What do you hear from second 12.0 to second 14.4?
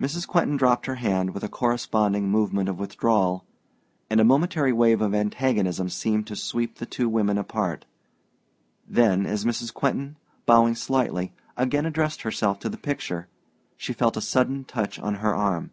herself to the picture, she felt a